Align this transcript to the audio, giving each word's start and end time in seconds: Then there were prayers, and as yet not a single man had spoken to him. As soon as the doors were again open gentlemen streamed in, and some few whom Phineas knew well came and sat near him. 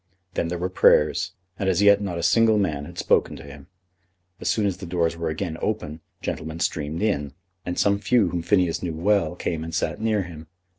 Then 0.33 0.47
there 0.47 0.57
were 0.57 0.67
prayers, 0.71 1.33
and 1.59 1.69
as 1.69 1.79
yet 1.79 2.01
not 2.01 2.17
a 2.17 2.23
single 2.23 2.57
man 2.57 2.85
had 2.85 2.97
spoken 2.97 3.35
to 3.35 3.43
him. 3.43 3.67
As 4.39 4.49
soon 4.49 4.65
as 4.65 4.77
the 4.77 4.87
doors 4.87 5.15
were 5.15 5.29
again 5.29 5.59
open 5.61 6.01
gentlemen 6.23 6.59
streamed 6.59 7.03
in, 7.03 7.33
and 7.67 7.77
some 7.77 7.99
few 7.99 8.29
whom 8.29 8.41
Phineas 8.41 8.81
knew 8.81 8.95
well 8.95 9.35
came 9.35 9.63
and 9.63 9.75
sat 9.75 10.01
near 10.01 10.23
him. 10.23 10.47